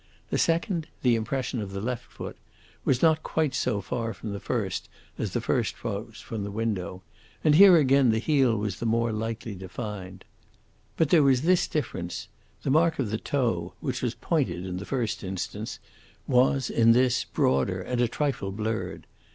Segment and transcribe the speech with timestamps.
[0.31, 2.35] The second, the impression of the left foot,
[2.83, 4.89] was not quite so far from the first
[5.19, 7.03] as the first was from the window,
[7.43, 10.25] and here again the heel was the more lightly defined.
[10.97, 12.29] But there was this difference
[12.63, 15.77] the mark of the toe, which was pointed in the first instance,
[16.25, 19.05] was, in this, broader and a trifle blurred.